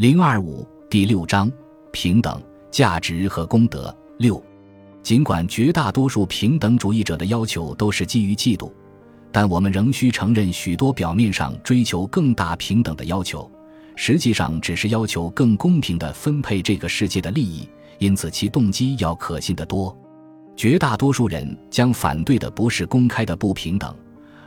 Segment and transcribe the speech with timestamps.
[0.00, 1.52] 零二五第六章
[1.92, 4.42] 平等价值和功德六。
[5.02, 8.72] 尽管绝大多数平等主义者的要求都是基于嫉妒，
[9.30, 13.50] 但我们仍需承认，许多表面上追求更大平等的要求，
[13.94, 19.94] 实际上只是要求更公平地分配这个世界的利益，因此其动机要可信得多。
[20.56, 23.94] 绝大多数人将反对的不是公开的不平等，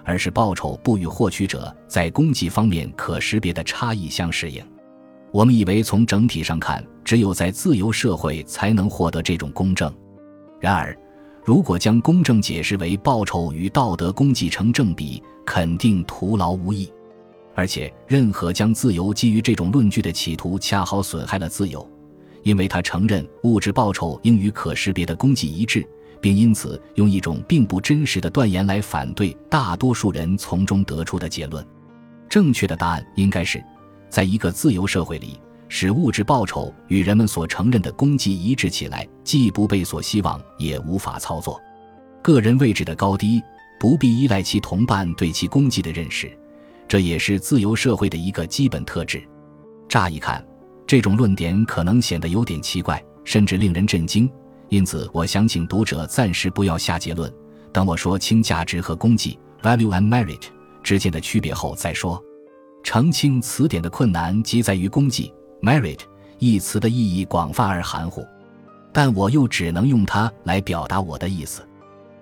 [0.04, 4.59] 而是报酬不与获取者在供给方面可识别的差异相适应。
[5.34, 9.91] 我们以为从整体上看，只有在自由社会才能获得这种公正。
[10.62, 10.95] 然而，
[11.44, 16.88] 如果将公正解释为报酬与道德供给成正比，肯定徒劳无益。
[17.55, 21.84] 而且，任何将自由基于这种论据的企图，恰好损害了自由，
[22.43, 25.84] 因为他承认物质报酬应与可识别的供给一致，
[26.21, 31.65] 并因此用一种并不真实的断言来反对大多数人从中得出的结论。
[32.29, 33.63] 正确的答案应该是，
[34.13, 35.40] 在一个自由社会里。
[35.70, 41.60] 使物质报酬与人们所承认的功绩一致起来，既不被所希望，也无法操作。
[42.21, 43.41] 个人位置的高低
[43.79, 46.32] 不必依赖其同伴对其功绩的认识，
[46.87, 49.27] 这也是自由社会的一个基本特质。
[49.90, 50.46] 乍一看，
[50.85, 54.30] 这种论点可能显得有点奇怪，甚至令人震惊。
[54.70, 57.34] 因此，我想请读者暂时不要下结论，
[57.71, 60.43] 等我说清价值和功绩 （value and merit）
[60.84, 62.24] 之间的区别后再说。
[62.84, 65.34] 澄清词典的困难即在于功绩。
[65.62, 66.00] merit
[66.39, 68.28] 一词的意义广泛而含糊，
[68.91, 71.66] 但我又只能用它来表达我的意思。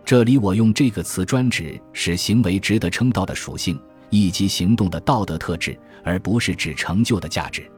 [0.06, 3.80] 这里我用这个词专指使行为值得称道的属性，
[4.12, 7.70] 以及行动的道德特质，而不是指成就的价值。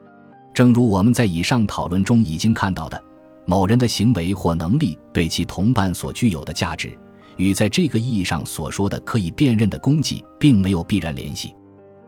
[0.53, 3.01] 正如我们在以上讨论中已经看到的，
[3.45, 6.91] 某人的行为或能力对其同伴所具有的价值，
[7.37, 11.55] 与在这个意义上所说的可以辨认的功绩，并没有必然联系。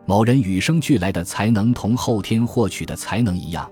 [0.06, 3.70] 某人与生俱来的才能同后天获取的才能一样，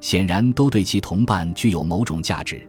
[0.00, 2.66] 显然都对其同伴具有某种价值，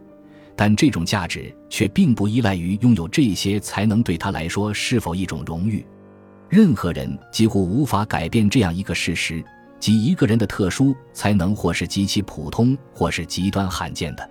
[0.54, 5.84] 但这种价值却并不依赖于拥有这些才能对他来说是否一种荣誉。
[6.48, 9.44] 任何人几乎无法改变这样一个事实：
[9.80, 14.30] 即一个人的特殊才能，或是极其普通，或是极端罕见的。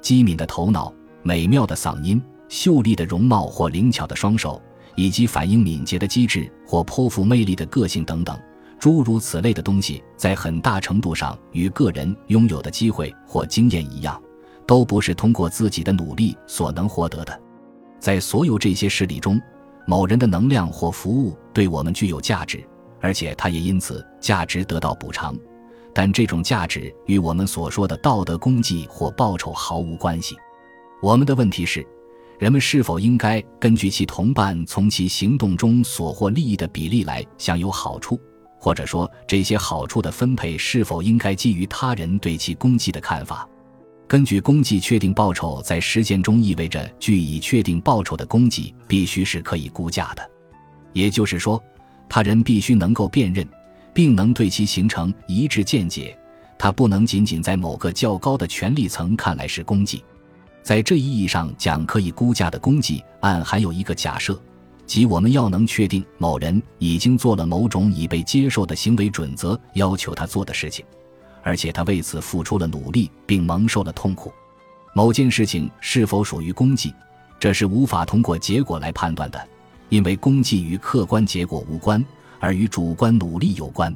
[0.00, 0.92] 机敏的头脑、
[1.22, 4.60] 美妙的嗓音、秀丽的容貌或灵巧的双手。
[4.94, 8.38] 以及反应敏捷的机智或颇富魅力的个性等等，
[8.78, 14.20] 诸如此类的东西，在很大程度上与个人拥有的机会或经验一样，
[14.66, 17.40] 都不是通过自己的努力所能获得的。
[17.98, 19.40] 在所有这些事例中，
[19.86, 22.62] 某人的能量或服务对我们具有价值，
[23.00, 25.36] 而且他也因此价值得到补偿，
[25.94, 30.36] 但这种价值与我们所说的道德功绩或报酬毫无关系。
[31.00, 31.86] 我们的问题是。
[32.42, 38.20] 人们是否应该根据其同伴从其行动中所获利益的比例来享有好处，
[38.58, 43.48] 或者说这些好处的分配是否应该基于他人对其功绩的看法？
[44.08, 50.30] 根据功绩确定报酬，在实践中意味着据以确定报酬的功绩必须是可以估价的，
[50.92, 51.62] 也就是说，
[52.08, 53.48] 他人必须能够辨认，
[53.94, 56.18] 并能对其形成一致见解。
[56.58, 60.02] 他不能仅仅在某个较高的权力层看来是功绩。
[60.62, 64.40] 在这一意义上讲，可以估价的功绩，暗含有一个假设，
[64.86, 70.84] 即我们要能确定某人已经做了某种已被接受的行为准则要求他做的事情，
[71.42, 74.32] 而且他为此付出了努力并蒙受了痛苦。
[74.94, 76.94] 某件事情是否属于功绩，
[77.40, 79.48] 这是无法通过结果来判断的，
[79.88, 82.04] 因为功绩与客观结果无关，
[82.38, 83.94] 而与主观努力有关。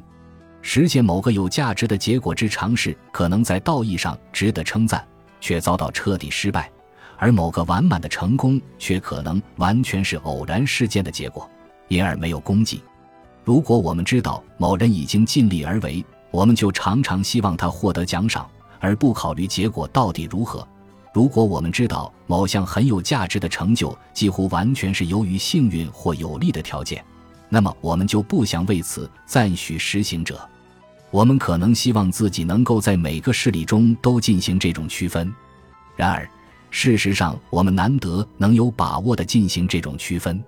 [0.61, 5.07] 实现某个有价值的结果之尝试，可能在道义上值得称赞。
[5.47, 6.69] 却遭到彻底失败，
[7.15, 11.49] 而某个完满的成功却可能完全是偶然事件的结果，
[11.87, 12.83] 因而没有功绩。
[13.45, 18.45] 如果我们知道某人已经尽力而为，我们就常常希望他获得奖赏，
[18.81, 20.67] 而不考虑结果到底如何。
[21.13, 27.01] 如果我们知道某项很有价值的成就几乎完全是由于幸运或有利的条件，
[27.47, 30.37] 那么我们就不想为此赞许实行者。
[31.09, 35.33] 我们可能希望自己能够在每个事例中都进行这种区分，
[35.95, 36.29] 然而，
[36.69, 40.43] 事实上我们难得能有把握地进行这种区分，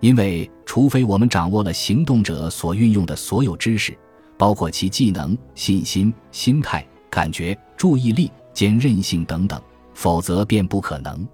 [0.00, 3.96] 因为除非我们掌握了行动者所运用的所有知识，
[4.36, 9.60] 包括其技能、信心、心态、感觉、注意力兼韧性等等，
[9.94, 11.26] 否则便不可能。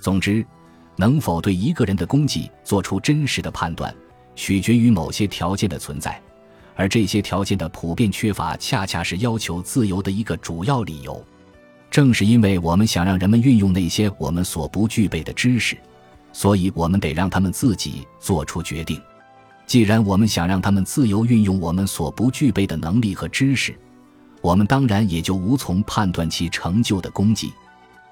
[0.00, 0.44] 总之，
[0.96, 3.92] 能否对一个人的功绩做出真实的判断，
[4.36, 6.20] 取决于某些条件的存在。
[6.74, 11.24] 而这些条件的普遍缺乏，恰恰是要求自由的一个主要理由。
[11.90, 15.76] 正是因为我们想让人们运用那些我们所不具备的知识，
[16.32, 19.00] 所以我们得让他们自己做出决定。
[19.66, 23.74] 既然我们想让他们自由运用我们所不具备的能力和知识，
[24.40, 27.52] 我们当然也就无从判断其成就的功绩。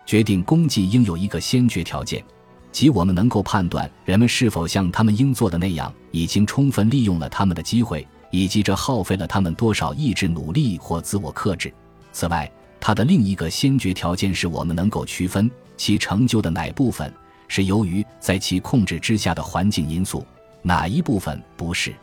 [0.06, 2.22] 决定功绩应有一个先决条件，
[2.70, 11.73] 即我们能够判断人们是否像他们应做的那样，已经充分利用了他们的机会，以及这耗费了他们多少意志努力或自我克制。
[12.12, 12.50] 此外，
[12.81, 17.12] 它的另一个先决条件是我们能够区分其成就的哪部分
[17.47, 20.25] 是由于在其控制之下的环境因素，
[20.62, 21.94] 哪一部分不是。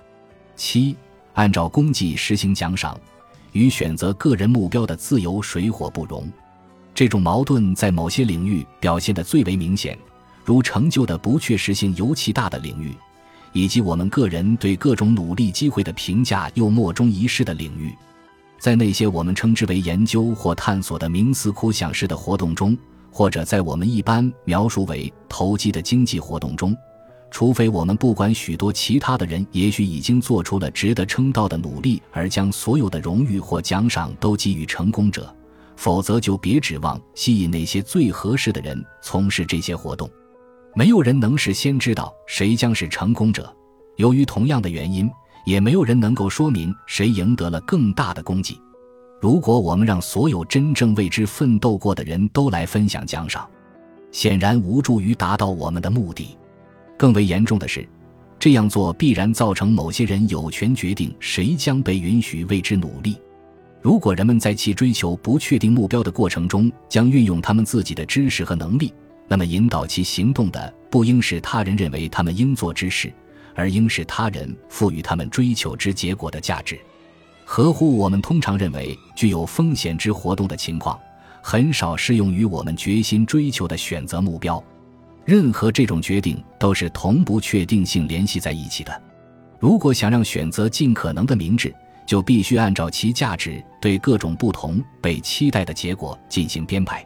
[0.55, 0.95] 七，
[1.33, 2.99] 按照功绩实行奖赏，
[3.51, 6.31] 与选择个人目标的自由水火不容。
[6.93, 9.97] 这种矛盾在某些领域表现得最为明显，
[10.43, 12.95] 如成就的不确实性尤其大的领域，
[13.57, 17.91] 以及我们个人对各种努力机会的评价又莫衷一是的领域。
[18.59, 22.77] 在那些我们称之为研究或探索的冥思苦想式的活动中，
[23.11, 26.77] 或者在我们一般描述为投机的经济活动中，
[27.31, 35.35] 除非我们不管许多其他的人也许已经做出了值得称道的努力，而将所有的荣誉或奖赏都给予成功者，
[35.75, 40.07] 否则就别指望吸引那些最合适的人从事这些活动。
[40.77, 43.51] 没有人能事先知道谁将是成功者。
[43.95, 45.09] 由于同样的原因。
[45.47, 48.59] 也没有人能够说明谁赢得了更大的功绩。
[49.21, 53.47] 如果我们让所有真正为之奋斗过的人都来分享奖赏，
[54.11, 56.37] 显然无助于达到我们的目的。
[56.97, 57.87] 更为严重的是，
[58.37, 63.15] 这样做必然造成某些人有权决定谁将被允许为之努力。
[63.81, 68.93] 如果人们在其追求不确定目标的过程中将运用他们自己的知识和能力，
[69.27, 73.13] 那么引导其行动的不应是他人认为他们应做之事。
[73.59, 76.79] 而应是他人赋予他们追求之结果的价值，
[77.43, 80.95] 合乎我们通常认为具有风险之活动的情况，
[81.41, 84.63] 很少适用于我们决心追求的选择目标。
[85.25, 89.01] 任何这种决定都是同不确定性联系在一起的。
[89.59, 91.73] 如果想让选择尽可能的明智，
[92.05, 97.03] 就必须按照其价值对各种不同被期待的结果进行编排。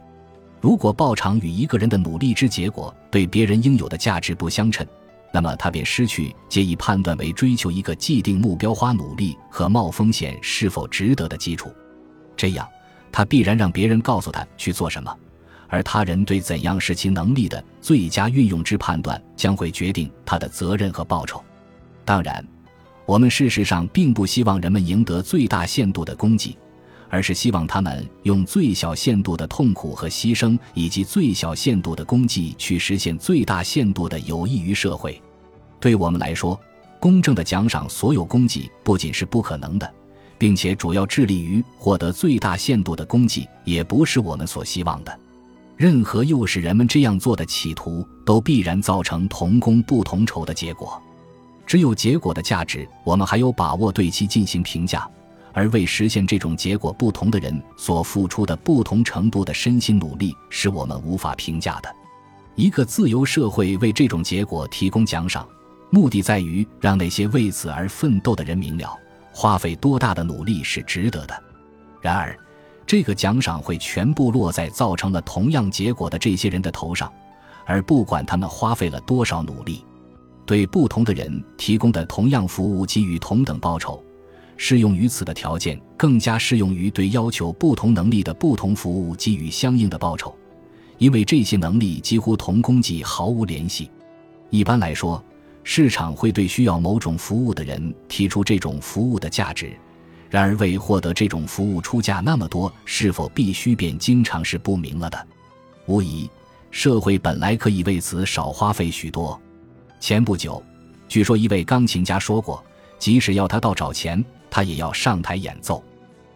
[0.62, 4.86] 如果报偿与一个人的努力之结果对别人应有的价值不相称，
[5.32, 11.68] 那么他便失去借以判断为追求一个既定目标花努力和冒风险是否值得的基础。
[12.36, 12.68] 这样，
[13.10, 15.12] 他必然让别人告诉他去做什么，
[15.66, 21.42] 而他人对怎样是其能力的最佳运用之判断将会决定他的责任和报酬。
[22.04, 22.46] 当然，
[23.04, 26.56] 我们事实上并不希望人们赢得最大限度的功绩，
[27.12, 35.20] 而是希望他们用最小限度的痛苦和牺牲，以及最小限度的功绩去实现最大限度的有益于社会。
[35.78, 36.58] 对我们来说，
[36.98, 39.92] 公正的奖赏所有功绩不仅是不可能的，
[40.38, 45.20] 并且主要致力于获得最大限度的功绩，也不是我们所希望的。
[45.76, 50.98] 任何诱使人们这样做的企图，都必然造成同工不同酬的结果。
[51.66, 55.00] 只有结果的价值，我们还有把握对其进行评价；
[55.52, 61.94] 而为实现这种结果，不同的人所付出的不同程度的身心努力，是我们无法评价的。
[62.54, 65.46] 一个自由社会为这种结果提供奖赏。
[65.90, 68.98] 目的在于让那些为此而奋斗的人明了，
[69.30, 71.42] 花费多大的努力是值得的。
[72.00, 72.34] 然而，
[72.86, 77.12] 这个奖赏会全部落在造成了同样结果的这些人的头上，
[77.66, 79.84] 而不管他们花费了多少努力。
[80.46, 84.02] 对不同的人提供的同样服务给予同等报酬，
[84.56, 90.34] 适用于此的条件更加适用于对要求不同能力的不同服务给予相应的报酬，
[90.98, 93.90] 因为这些能力几乎同功绩毫无联系。
[94.50, 95.22] 一般来说。
[95.64, 99.72] 市场会对需要某种服务的人提出这种服务的价值，
[100.28, 105.26] 然而为获得这种服务出价那么多，是否必须便经常是不明了的。
[105.86, 106.28] 无疑，
[106.72, 109.40] 社会本来可以为此少花费许多。
[110.00, 110.60] 前不久，
[111.06, 112.60] 据说一位钢琴家说过，
[112.98, 115.82] 即使要他到找钱，他也要上台演奏。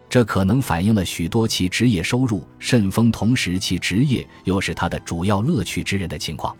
[0.08, 6.56] 这可能反映了许多其职业收入甚丰，同时其职业又是他的主要乐趣之人的情况。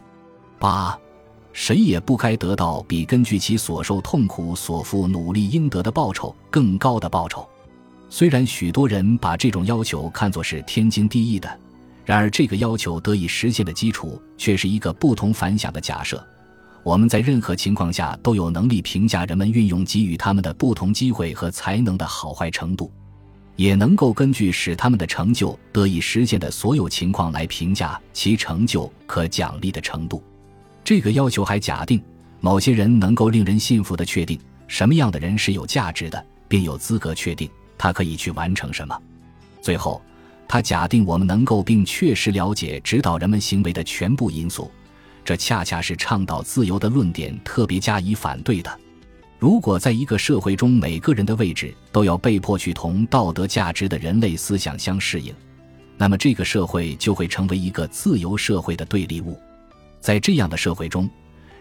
[0.58, 0.96] 八。
[1.58, 7.48] 谁也不该得到比根据其所受痛苦所付努力应得的报酬更高的报酬。
[8.10, 11.48] 虽然许多人把这种要求看作是天经地义的，
[12.04, 16.22] 然而这个要求得以实现的基础却是一个不同凡响的假设：
[16.86, 22.92] 我们在任何情况下都有能力评价人们运用给予他们的不同机会和才能的好坏程度，
[23.56, 30.22] 也能够根据使他们的成就得以实现的所有情况来评价其成就可奖励的程度。
[30.84, 32.00] 这个要求还假定
[32.38, 34.38] 某些人能够令人信服的确定
[34.68, 38.96] 什么样的人是有价值的，并有资格确定他可以去完成什么。
[39.60, 40.00] 最后，
[40.46, 44.70] 他假定我们能够并确实了解指导人们行为的全部因素，
[45.26, 48.70] 这恰恰是倡导自由的论点特别加以反对的。
[49.40, 55.34] 如果在一个社会中，每个人的位置都要被迫去同道德价值的人类思想相适应，
[55.98, 59.36] 那么这个社会就会成为一个自由社会的对立物。
[60.00, 61.10] 在这样的社会中，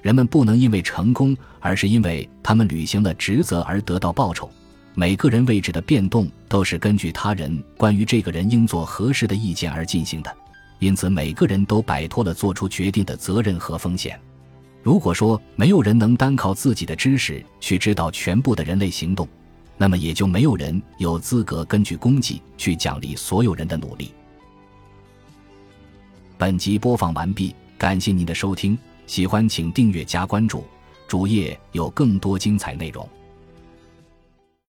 [0.04, 4.48] 人们不能因为成功，而是因为他们履行了职责而得到报酬。
[4.94, 10.32] 每个人位置的变动都是根据他人关于这个人应做何事的意见而进行的，
[10.80, 14.20] 因此每个人都摆脱了做出决定的责任和风险。
[14.84, 19.28] 如果说没有人能单靠自己的知识去知道全部的人类行动，
[19.78, 24.14] 那么也就没有人有资格根据功绩去奖励所有人的努力。
[26.38, 28.78] 本集播放完毕，感谢您的收听，
[29.08, 30.64] 喜欢请订阅加关注，
[31.08, 33.10] 主页有更多精彩内容。